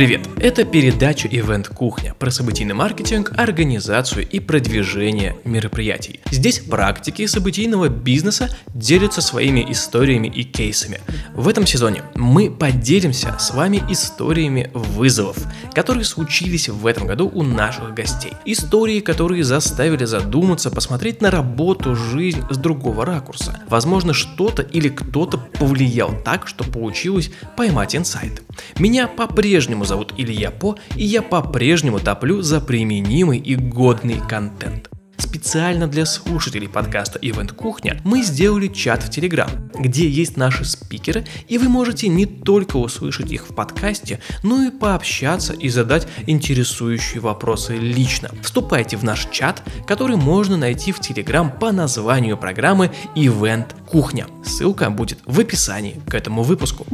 [0.00, 0.26] Привет!
[0.38, 6.20] Это передача «Ивент Кухня» про событийный маркетинг, организацию и продвижение мероприятий.
[6.30, 11.02] Здесь практики событийного бизнеса делятся своими историями и кейсами.
[11.34, 15.36] В этом сезоне мы поделимся с вами историями вызовов,
[15.74, 18.32] которые случились в этом году у наших гостей.
[18.46, 23.60] Истории, которые заставили задуматься, посмотреть на работу, жизнь с другого ракурса.
[23.68, 28.42] Возможно, что-то или кто-то повлиял так, что получилось поймать инсайт.
[28.78, 34.88] Меня по-прежнему зовут Илья По, и я по-прежнему топлю за применимый и годный контент.
[35.18, 41.26] Специально для слушателей подкаста Event Кухня мы сделали чат в Телеграм, где есть наши спикеры,
[41.48, 47.20] и вы можете не только услышать их в подкасте, но и пообщаться и задать интересующие
[47.20, 48.30] вопросы лично.
[48.44, 54.28] Вступайте в наш чат, который можно найти в Телеграм по названию программы Event Кухня.
[54.44, 56.86] Ссылка будет в описании к этому выпуску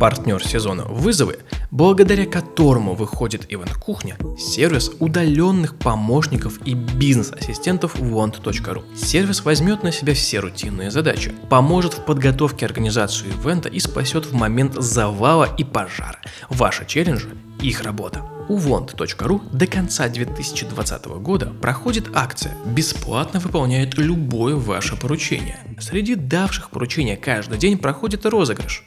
[0.00, 8.82] партнер сезона «Вызовы», благодаря которому выходит Ивент Кухня, сервис удаленных помощников и бизнес-ассистентов want.ru.
[8.96, 14.32] Сервис возьмет на себя все рутинные задачи, поможет в подготовке организации ивента и спасет в
[14.32, 16.18] момент завала и пожара.
[16.48, 17.28] Ваши челленджи–
[17.60, 18.22] их работа.
[18.48, 25.58] У want.ru до конца 2020 года проходит акция «Бесплатно выполняет любое ваше поручение».
[25.78, 28.84] Среди давших поручения каждый день проходит розыгрыш.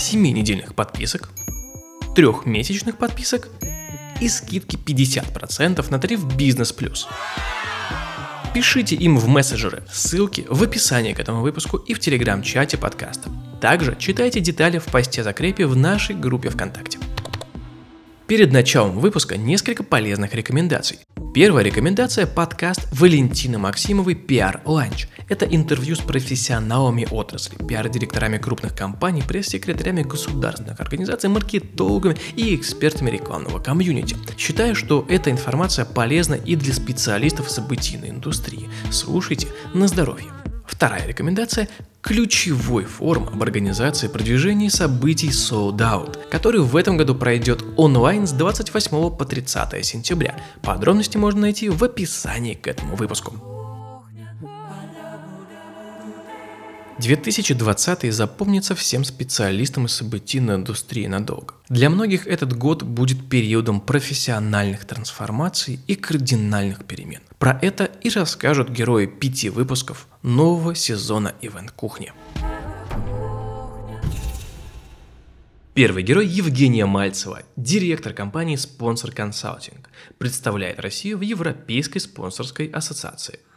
[0.00, 1.28] 7-недельных подписок,
[2.16, 3.48] 3-месячных подписок
[4.18, 7.06] и скидки 50% на тариф Бизнес Плюс.
[8.54, 13.30] Пишите им в мессенджеры, ссылки в описании к этому выпуску и в телеграм-чате подкаста.
[13.60, 16.98] Также читайте детали в посте закрепе в нашей группе ВКонтакте.
[18.26, 21.00] Перед началом выпуска несколько полезных рекомендаций.
[21.32, 25.06] Первая рекомендация– подкаст Валентины Максимовой «Пиар Ланч».
[25.28, 33.60] Это интервью с профессионалами отрасли, пиар-директорами крупных компаний, пресс-секретарями государственных организаций, маркетологами и экспертами рекламного
[33.60, 34.16] комьюнити.
[34.36, 38.68] Считаю, что эта информация полезна и для специалистов событийной индустрии.
[38.90, 40.26] Слушайте на здоровье.
[40.70, 41.68] Вторая рекомендация–
[42.00, 48.32] ключевой форум об организации продвижения событий Sold Out, который в этом году пройдет онлайн с
[48.32, 50.36] 28 по 30 сентября.
[50.62, 53.49] Подробности можно найти в описании к этому выпуску.
[57.00, 61.54] 2020 запомнится всем специалистам из событийной индустрии надолго.
[61.70, 67.22] Для многих этот год будет периодом профессиональных трансформаций и кардинальных перемен.
[67.38, 72.12] Про это и расскажут герои пяти выпусков нового сезона Ивент Кухни.
[75.72, 79.78] Первый герой Евгения Мальцева, директор компании Sponsor Consulting,
[80.18, 83.38] представляет Россию в Европейской спонсорской ассоциации–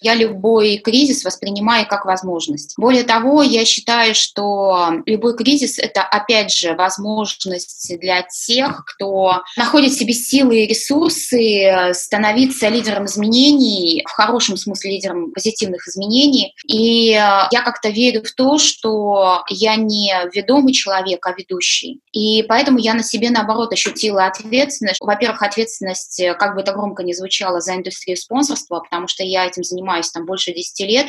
[0.00, 2.74] я любой кризис воспринимаю как возможность.
[2.76, 9.92] Более того, я считаю, что любой кризис— это, опять же, возможность для тех, кто находит
[9.92, 16.54] в себе силы и ресурсы становиться лидером изменений, в хорошем смысле лидером позитивных изменений.
[16.66, 22.00] И я как-то верю в то, что я не ведомый человек, а ведущий.
[22.12, 25.00] И поэтому я на себе, наоборот, ощутила ответственность.
[25.00, 29.64] Во-первых, ответственность, как бы это громко не звучало, за индустрию спонсорства, потому что я этим
[29.64, 31.06] занимаюсь занимаюсь там больше 10 лет,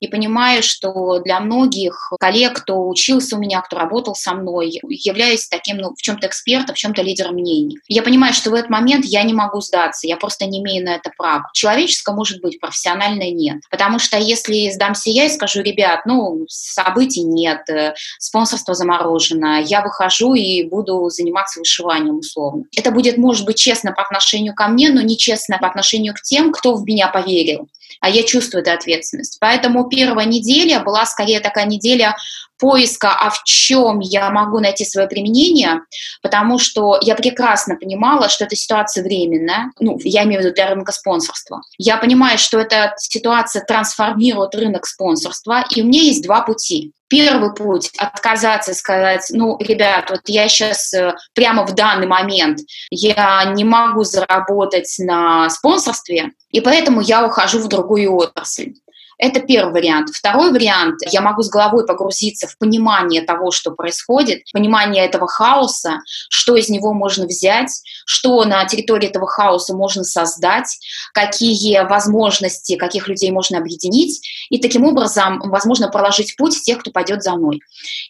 [0.00, 5.48] и понимаю, что для многих коллег, кто учился у меня, кто работал со мной, являюсь
[5.48, 7.78] таким, ну, в чем-то экспертом, в чем-то лидером мнений.
[7.88, 10.96] Я понимаю, что в этот момент я не могу сдаться, я просто не имею на
[10.96, 11.48] это права.
[11.52, 13.58] Человеческое может быть, профессиональное нет.
[13.70, 19.82] Потому что если сдамся я и скажу, ребят, ну, событий нет, э, спонсорство заморожено, я
[19.82, 22.64] выхожу и буду заниматься вышиванием условно.
[22.76, 26.52] Это будет, может быть, честно по отношению ко мне, но нечестно по отношению к тем,
[26.52, 27.68] кто в меня поверил
[28.00, 29.38] а я чувствую эту ответственность.
[29.40, 32.16] Поэтому первая неделя была скорее такая неделя
[32.58, 35.80] поиска, а в чем я могу найти свое применение,
[36.22, 40.70] потому что я прекрасно понимала, что эта ситуация временная, ну, я имею в виду для
[40.70, 41.62] рынка спонсорства.
[41.78, 46.92] Я понимаю, что эта ситуация трансформирует рынок спонсорства, и у меня есть два пути.
[47.08, 52.60] Первый путь— отказаться сказать, ну, ребят, вот я сейчас э, прямо в данный момент,
[52.90, 58.72] я не могу заработать на спонсорстве, и поэтому я ухожу в другую отрасль.
[59.18, 60.10] Это первый вариант.
[60.12, 66.00] Второй вариант, я могу с головой погрузиться в понимание того, что происходит, понимание этого хаоса,
[66.28, 67.70] что из него можно взять,
[68.04, 70.78] что на территории этого хаоса можно создать,
[71.14, 74.20] какие возможности, каких людей можно объединить,
[74.50, 77.60] и таким образом, возможно, проложить путь тех, кто пойдет за мной.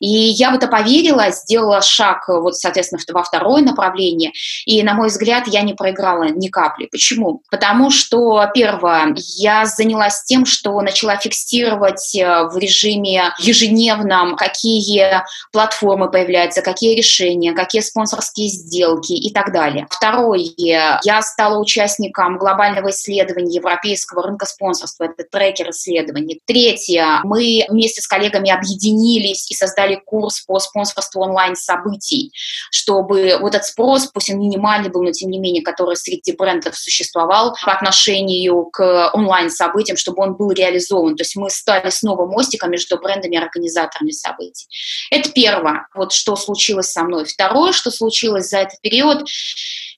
[0.00, 4.32] И я в это поверила, сделала шаг, вот, соответственно, во второе направление,
[4.64, 6.88] и, на мой взгляд, я не проиграла ни капли.
[6.90, 7.42] Почему?
[7.48, 15.22] Потому что, первое, я занялась тем, что начала фиксировать э, в режиме ежедневном, какие
[15.52, 19.86] платформы появляются, какие решения, какие спонсорские сделки и так далее.
[19.90, 26.40] Второе, я стала участником глобального исследования европейского рынка спонсорства, это трекер исследований.
[26.46, 32.32] Третье, мы вместе с коллегами объединились и создали курс по спонсорству онлайн-событий,
[32.70, 36.76] чтобы вот этот спрос, пусть он минимальный был, но тем не менее, который среди брендов
[36.76, 40.85] существовал по отношению к онлайн-событиям, чтобы он был реализован.
[40.88, 44.66] То есть мы стали снова мостиком между брендами и организаторами событий.
[45.10, 47.24] Это первое, вот что случилось со мной.
[47.24, 49.26] Второе, что случилось за этот период,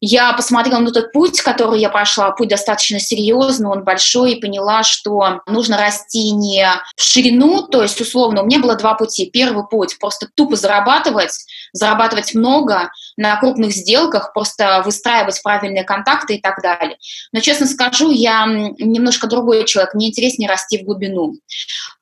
[0.00, 4.82] я посмотрела на тот путь, который я прошла, путь достаточно серьезный, он большой, и поняла,
[4.82, 6.66] что нужно расти не
[6.96, 9.30] в ширину, то есть, условно, у меня было два пути.
[9.30, 11.32] Первый путь– просто тупо зарабатывать,
[11.72, 16.96] зарабатывать много на крупных сделках, просто выстраивать правильные контакты и так далее.
[17.32, 21.34] Но, честно скажу, я немножко другой человек, мне интереснее расти в глубину.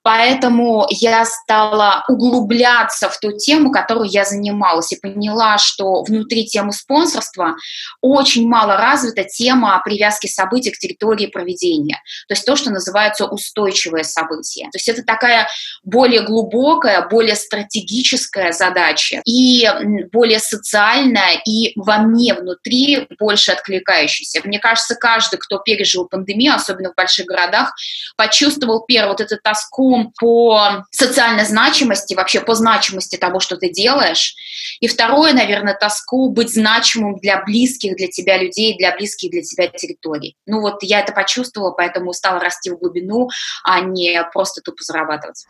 [0.03, 6.73] Поэтому я стала углубляться в ту тему, которую я занималась, и поняла, что внутри темы
[6.73, 7.57] спонсорства
[8.01, 12.01] очень мало развита тема привязки событий к территории проведения.
[12.29, 14.67] То есть то, что называется устойчивое событие.
[14.67, 15.49] То есть это такая
[15.85, 19.69] более глубокая, более стратегическая задача и
[20.13, 24.41] более социальная, и во мне внутри больше откликающаяся.
[24.45, 27.75] Мне кажется, каждый, кто пережил пандемию, особенно в больших городах,
[28.17, 34.35] почувствовал, первое, вот эту тоску по социальной значимости, вообще по значимости того, что ты делаешь.
[34.81, 39.69] И второе, наверное, тоску быть значимым для близких для тебя людей, для близких для тебя
[39.69, 40.37] территорий.
[40.47, 43.29] Ну вот я это почувствовала, поэтому стала расти в глубину,
[43.65, 45.45] а не просто тупо зарабатывать.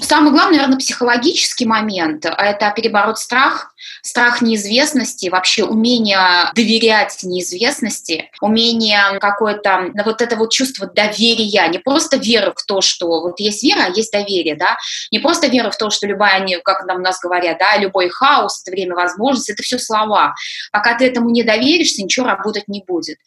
[0.00, 9.18] Самый главный, наверное, психологический момент– это перебороть страх, страх неизвестности, вообще умение доверять неизвестности, умение
[9.20, 13.86] какое-то, вот это вот чувство доверия, не просто веры в то, что вот есть вера,
[13.86, 14.76] а есть доверие, да,
[15.10, 18.72] не просто вера в то, что любая, как нам нас говорят, да, любой хаос— это
[18.72, 20.34] время возможностей, это все слова.
[20.72, 23.18] Пока ты этому не доверишься, ничего работать не будет.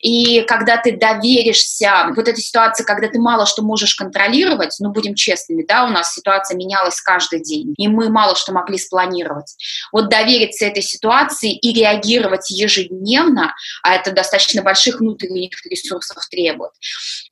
[0.00, 5.14] И когда ты доверишься, вот эта ситуация, когда ты мало что можешь контролировать, ну, будем
[5.14, 9.56] честными, да, у нас ситуация менялась каждый день, и мы мало что могли спланировать.
[9.92, 16.72] Вот довериться этой ситуации и реагировать ежедневно, а это достаточно больших внутренних ресурсов требует.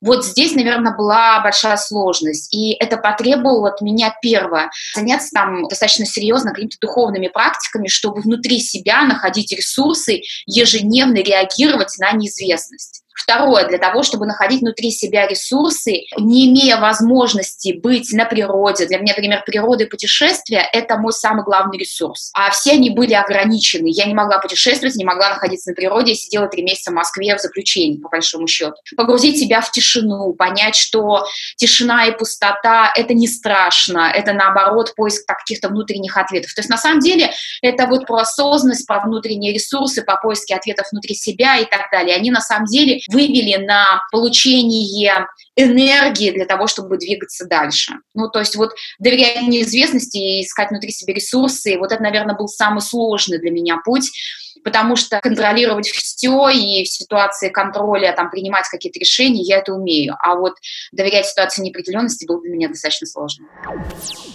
[0.01, 6.05] Вот здесь, наверное, была большая сложность, и это потребовало от меня первое заняться там достаточно
[6.05, 13.00] серьезно какими-то духовными практиками, чтобы внутри себя находить ресурсы, ежедневно реагировать на неизвестность.
[13.23, 18.87] Второе, для того, чтобы находить внутри себя ресурсы, не имея возможности быть на природе.
[18.87, 22.31] Для меня, например, природа и путешествия— это мой самый главный ресурс.
[22.33, 23.89] А все они были ограничены.
[23.91, 26.13] Я не могла путешествовать, не могла находиться на природе.
[26.13, 28.73] Я сидела три месяца в Москве в заключении, по большому счету.
[28.97, 31.23] Погрузить себя в тишину, понять, что
[31.57, 36.53] тишина и пустота— это не страшно, это, наоборот, поиск каких-то внутренних ответов.
[36.55, 37.31] То есть, на самом деле,
[37.61, 42.15] это вот про осознанность, про внутренние ресурсы, по поиске ответов внутри себя и так далее.
[42.15, 47.93] Они, на самом деле, вывели на получение энергии для того, чтобы двигаться дальше.
[48.13, 52.47] Ну, то есть вот доверять неизвестности и искать внутри себя ресурсы, вот это, наверное, был
[52.47, 54.09] самый сложный для меня путь,
[54.63, 60.15] потому что контролировать все и в ситуации контроля там принимать какие-то решения, я это умею.
[60.19, 60.53] А вот
[60.91, 63.47] доверять ситуации неопределенности было для меня достаточно сложно.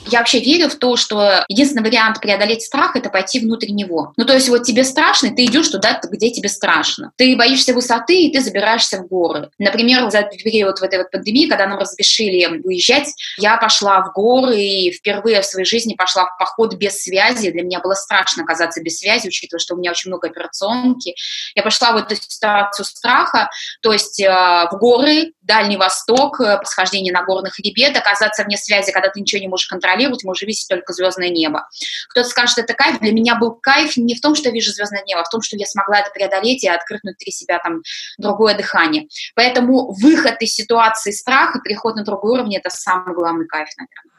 [0.07, 4.13] Я вообще верю в то, что единственный вариант преодолеть страх– это пойти внутрь него.
[4.17, 7.13] Ну, то есть вот тебе страшно, ты идешь туда, где тебе страшно.
[7.17, 9.51] Ты боишься высоты, и ты забираешься в горы.
[9.59, 14.57] Например, за период в этой вот пандемии, когда нам разрешили уезжать, я пошла в горы
[14.59, 17.51] и впервые в своей жизни пошла в поход без связи.
[17.51, 21.15] Для меня было страшно оказаться без связи, учитывая, что у меня очень много много операционки.
[21.55, 23.51] Я пошла в эту ситуацию страха,
[23.83, 28.93] то есть э, в горы, Дальний Восток, э, восхождение на горных хребет, оказаться вне связи,
[28.93, 31.69] когда ты ничего не можешь контролировать, можешь видеть только звездное небо.
[32.11, 32.99] Кто-то скажет, это кайф.
[33.01, 35.43] Для меня был кайф не в том, что я вижу звездное небо, а в том,
[35.43, 37.83] что я смогла это преодолеть и открыть внутри себя там
[38.19, 39.09] другое дыхание.
[39.35, 44.16] Поэтому выход из ситуации страха, переход на другой уровень– это самый главный кайф, наверное.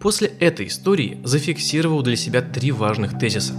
[0.00, 3.54] После этой истории зафиксировал для себя три важных тезиса.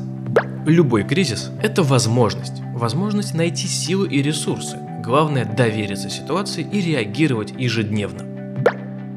[0.65, 2.62] Любой кризис– это возможность.
[2.74, 4.77] Возможность найти силы и ресурсы.
[5.03, 8.24] Главное– довериться ситуации и реагировать ежедневно.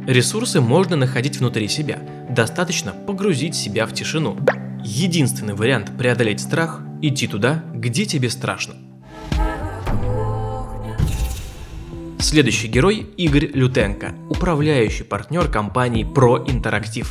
[0.07, 1.99] Ресурсы можно находить внутри себя.
[2.29, 4.39] Достаточно погрузить себя в тишину.
[4.83, 8.75] Единственный вариант преодолеть страх– идти туда, где тебе страшно.
[12.23, 17.07] Следующий герой– Игорь Лютенко, управляющий партнер компании ProInteractive.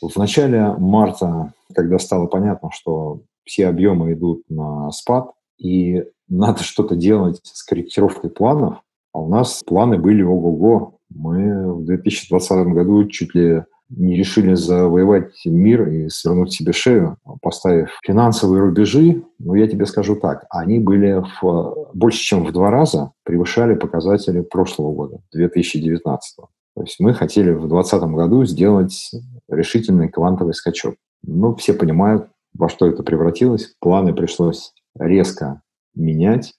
[0.00, 6.94] В начале марта, когда стало понятно, что все объемы идут на спад, и надо что-то
[6.94, 8.78] делать с корректировкой планов,
[9.12, 10.98] А у нас планы были ого-го.
[11.10, 13.64] Мы в 2020 году чуть ли
[13.96, 20.16] не решили завоевать мир и свернуть себе шею, поставив финансовые рубежи, но я тебе скажу
[20.16, 26.36] так, они были в, больше, чем в два раза превышали показатели прошлого года, 2019.
[26.74, 29.10] То есть мы хотели в 2020 году сделать
[29.48, 30.94] решительный квантовый скачок.
[31.22, 33.74] Ну, все понимают, во что это превратилось.
[33.78, 35.60] Планы пришлось резко
[35.94, 36.54] менять.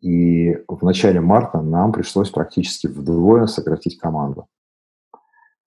[0.00, 4.46] И в начале марта нам пришлось практически вдвое сократить команду.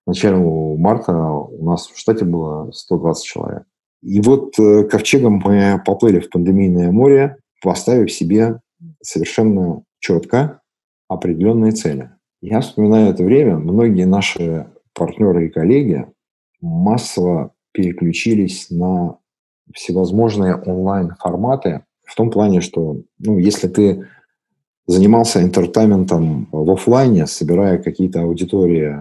[0.05, 3.63] В начале марта у нас в штате было 120 человек.
[4.01, 8.59] И вот э, ковчегом мы поплыли в пандемийное море, поставив себе
[9.01, 10.59] совершенно четко
[11.07, 12.11] определенные цели.
[12.41, 16.05] Я вспоминаю это время, многие наши партнеры и коллеги
[16.59, 19.19] массово переключились на
[19.73, 24.07] всевозможные онлайн-форматы в том плане, что ну, если ты
[24.85, 28.97] занимался интертейментом в офлайне, собирая какие-то аудитории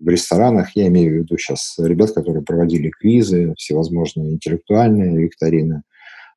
[0.00, 5.82] в ресторанах, я имею в виду сейчас ребят, которые проводили квизы, всевозможные интеллектуальные викторины,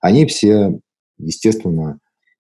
[0.02, 0.80] они все,
[1.18, 2.00] естественно,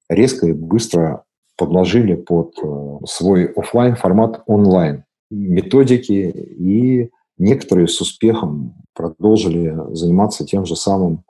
[0.10, 1.24] резко и быстро
[1.58, 5.06] подложили под э, свой офлайн формат онлайн.
[5.30, 11.24] Методики, и некоторые с успехом продолжили заниматься тем же самым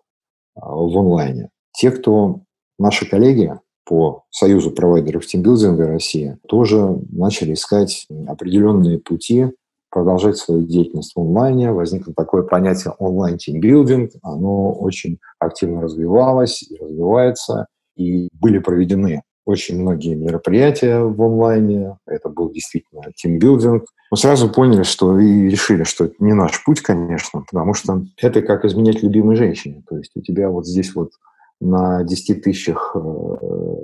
[0.56, 1.50] э, в онлайне.
[1.74, 2.42] Те, кто
[2.80, 9.48] наши коллеги по Союзу провайдеров тимбилдинга России, тоже начали искать определенные пути
[9.92, 11.72] продолжать свою деятельность в онлайне.
[11.72, 14.12] Возникло такое понятие онлайн-тимбилдинг.
[14.24, 17.68] Оно очень активно развивалось и развивается.
[17.96, 21.98] И были проведены очень многие мероприятия в онлайне.
[22.08, 23.84] Это был действительно тимбилдинг.
[24.10, 28.42] Мы сразу поняли, что и решили, что это не наш путь, конечно, потому что это
[28.42, 29.84] как изменять любимой женщине.
[29.88, 31.12] То есть у тебя вот здесь вот
[31.60, 33.00] на 10 тысячах э,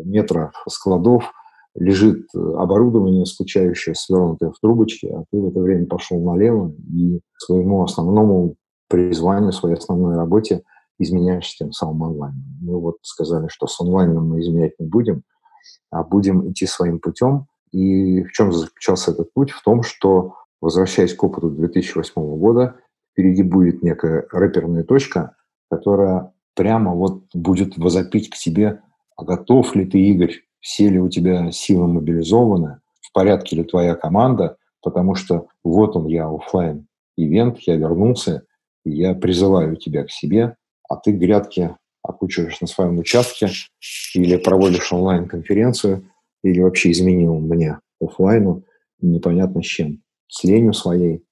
[0.06, 1.32] метров складов
[1.78, 7.84] лежит оборудование, скучающее, свернутое в трубочке, а ты в это время пошел налево и своему
[7.84, 8.56] основному
[8.90, 10.64] призванию, своей основной работе
[11.00, 12.34] изменяешь тем самым онлайн.
[12.62, 15.24] Мы вот сказали, что с онлайном мы изменять не будем,
[15.92, 17.46] а будем идти своим путем.
[17.72, 19.52] И в чем заключался этот путь?
[19.52, 22.78] В том, что, возвращаясь к опыту 2008 года,
[23.12, 25.36] впереди будет некая рэперная точка,
[25.70, 28.82] которая прямо вот будет возопить к тебе,
[29.16, 33.96] а готов ли ты, Игорь, все ли у тебя силы мобилизованы, в порядке ли твоя
[33.96, 38.44] команда, потому что вот он я, офлайн ивент, я вернулся,
[38.84, 40.58] и я призываю тебя к себе,
[40.90, 43.48] а ты грядки окучиваешь на своем участке
[44.14, 46.12] или проводишь онлайн-конференцию,
[46.44, 48.66] или вообще изменил мне офлайну
[49.00, 50.04] непонятно с чем.
[50.28, 51.24] С ленью своей,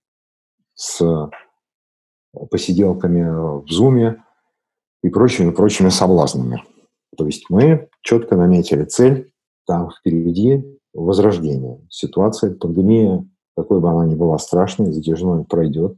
[0.76, 1.30] с
[2.50, 4.24] посиделками в зуме,
[5.04, 6.64] и прочими, прочими соблазнами.
[7.16, 9.32] То есть мы четко наметили цель,
[9.66, 11.80] там впереди возрождение.
[11.90, 15.98] Ситуация, пандемия, какой бы она ни была страшной, затяжной, пройдет.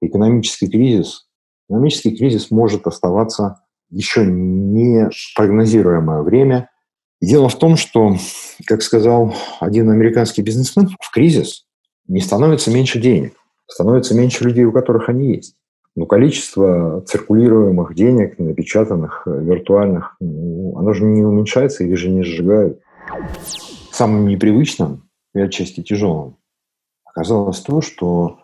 [0.00, 1.28] Экономический кризис,
[1.68, 6.70] экономический кризис может оставаться еще не прогнозируемое время.
[7.20, 8.16] Дело в том, что,
[8.66, 11.66] как сказал один американский бизнесмен, в кризис
[12.06, 13.34] не становится меньше денег,
[13.66, 15.56] становится меньше людей, у которых они есть.
[15.96, 20.16] Но количество циркулируемых денег, напечатанных, виртуальных,
[20.76, 22.80] оно же не уменьшается или же не сжигают.
[23.92, 26.36] Самым непривычным и отчасти тяжелым
[27.04, 28.40] оказалось то, что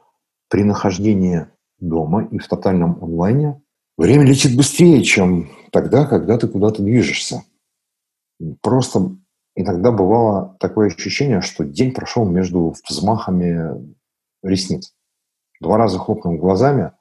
[0.48, 1.46] при нахождении
[1.78, 3.60] дома и в тотальном онлайне
[3.96, 7.42] время летит быстрее, чем тогда, когда ты куда-то движешься.
[8.62, 9.16] Просто
[9.56, 13.94] иногда бывало такое ощущение, что день прошел между взмахами
[14.42, 14.94] ресниц.
[15.60, 16.92] Два раза хлопнул глазами–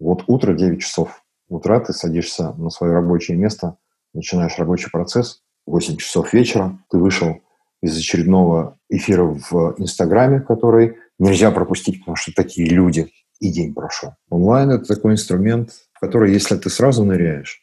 [0.00, 3.76] вот утро, 9 часов утра, ты садишься на свое рабочее место,
[4.12, 7.40] начинаешь рабочий процесс, 8 часов вечера ты вышел
[7.82, 14.14] из очередного эфира в Инстаграме, который нельзя пропустить, потому что такие люди, и день прошел.
[14.28, 17.62] Онлайн– это такой инструмент, в который, если ты сразу ныряешь,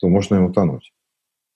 [0.00, 0.92] то можно и утонуть.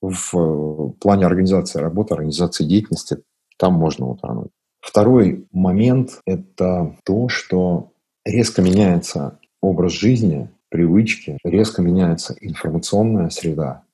[0.00, 3.18] В э, плане организации работы, организации деятельности
[3.58, 4.50] там можно утонуть.
[4.80, 7.92] Второй момент– это то, что
[8.24, 13.84] резко меняется образ жизни, привычки, резко меняется информационная среда.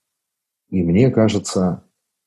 [0.70, 1.82] И мне кажется,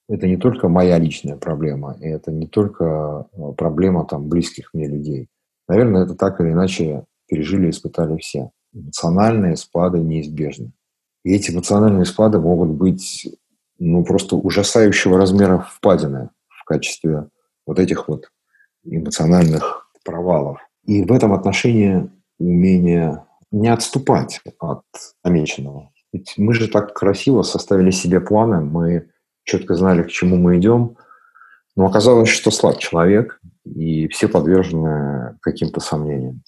[0.10, 4.88] это не только моя личная проблема, и это не только э, проблема там, близких мне
[4.88, 5.30] людей.
[5.68, 8.52] Наверное, это так или иначе пережили и испытали все.
[8.74, 10.74] Эмоциональные спады неизбежны.
[11.24, 13.28] И эти эмоциональные спады могут быть
[13.80, 17.30] ну, просто ужасающего размера впадины в качестве
[17.66, 18.26] вот этих вот
[18.84, 20.60] эмоциональных провалов.
[20.86, 24.84] И в этом отношении умение не отступать от
[25.24, 25.91] намеченного.
[26.14, 29.10] Ведь мы же так красиво составили себе планы, мы
[29.44, 30.98] четко знали, к чему мы идем,
[31.76, 36.42] Но оказалось, что слаб человек, и все подвержены каким-то сомнениям.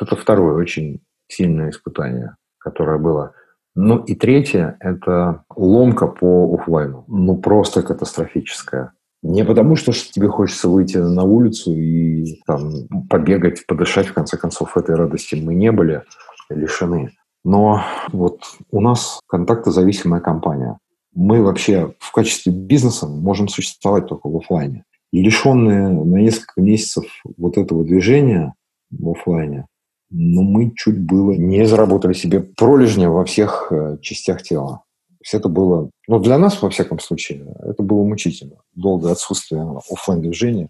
[0.00, 3.34] Это второе очень сильное испытание, которое было.
[3.74, 7.04] Ну и третье– это ломка по офлайну.
[7.08, 8.92] Ну просто катастрофическая.
[9.22, 14.76] Не потому, что тебе хочется выйти на улицу и там, побегать, подышать, в конце концов,
[14.76, 16.02] этой радости мы не были
[16.48, 17.10] лишены.
[17.44, 17.82] Но
[18.12, 20.78] вот у нас контактозависимая компания.
[21.14, 24.84] Мы вообще в качестве бизнеса можем существовать только в офлайне.
[25.12, 27.04] И лишенные на несколько месяцев
[27.36, 28.54] вот этого движения
[28.90, 29.66] в офлайне,
[30.10, 34.82] ну, мы чуть было не заработали себе пролежня во всех э, частях тела.
[35.08, 38.56] То есть это было, ну, для нас, во всяком случае, это было мучительно.
[38.74, 40.68] Долгое отсутствие офлайн движения.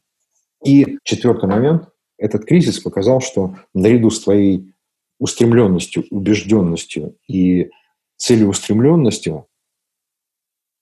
[0.65, 1.89] И четвертый момент.
[2.19, 4.75] Этот кризис показал, что наряду с твоей
[5.21, 7.71] устремленностью, убежденностью и
[8.17, 9.47] целеустремленностью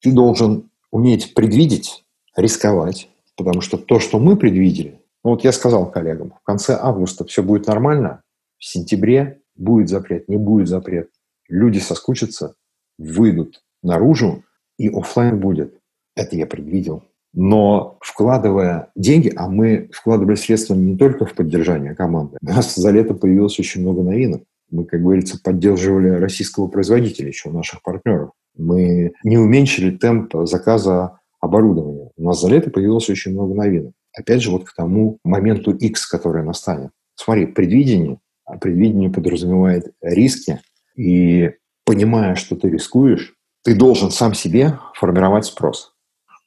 [0.01, 2.05] ты должен уметь предвидеть,
[2.37, 7.27] рисковать, потому что то, что мы предвидели, ну вот я сказал коллегам, в конце августа
[7.27, 8.23] все будет нормально,
[8.59, 11.11] в сентябре будет запрет, не будет запрет.
[11.49, 12.55] Люди соскучатся,
[12.97, 14.45] выйдут наружу,
[14.79, 15.81] и офлайн будет.
[16.15, 17.03] Это я предвидел.
[17.41, 22.91] Но вкладывая деньги, а мы вкладывали средства не только в поддержание команды, у нас за
[22.91, 24.43] лето появилось очень много новинок.
[24.73, 28.33] Мы, как говорится, поддерживали российского производителя, еще наших партнеров.
[28.57, 32.11] Мы не уменьшили темп заказа оборудования.
[32.17, 33.93] У нас за лето появилось очень много новинок.
[34.13, 36.91] Опять же, вот к тому моменту X, который настанет.
[37.15, 40.59] Смотри, предвидение, а предвидение подразумевает риски,
[40.97, 41.53] и
[41.85, 45.95] понимая, что ты рискуешь, ты должен сам себе формировать спрос.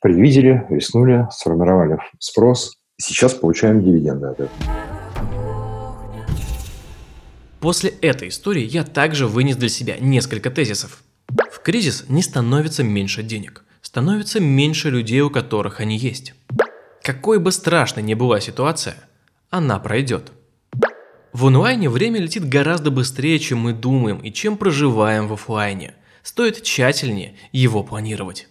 [0.02, 4.50] Предвидели, рискнули, сформировали спрос, сейчас получаем дивиденды от этого.
[7.60, 11.04] После этой истории я также вынес для себя несколько тезисов.
[11.52, 16.34] В кризис не становится меньше денег, становится меньше людей, у которых они есть.
[17.04, 18.96] Какой бы страшной ни была ситуация,
[19.52, 20.32] она пройдет.
[21.32, 25.94] В онлайне время летит гораздо быстрее, чем мы думаем и чем проживаем в офлайне.
[26.24, 28.48] Стоит тщательнее его планировать.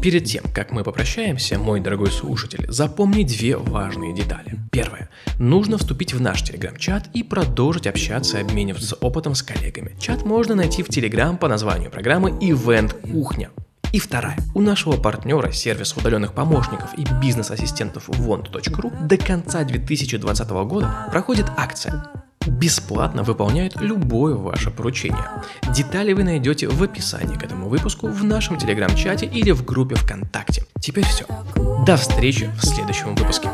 [0.00, 4.56] Перед тем, как мы попрощаемся, мой дорогой слушатель, запомни две важные детали.
[4.70, 5.10] Первое.
[5.40, 9.96] Нужно вступить в наш телеграм-чат и продолжить общаться и обмениваться опытом с коллегами.
[9.98, 13.50] Чат можно найти в телеграм по названию программы Event Кухня.
[13.92, 14.36] И вторая.
[14.54, 22.04] У нашего партнера, сервис удаленных помощников и бизнес-ассистентов want.ru до конца 2020 года проходит акция
[22.48, 25.24] бесплатно выполняют любое ваше поручение.
[25.74, 30.64] Детали вы найдете в описании к этому выпуску в нашем телеграм-чате или в группе ВКонтакте.
[30.80, 31.26] Теперь все.
[31.86, 33.48] До встречи в следующем выпуске.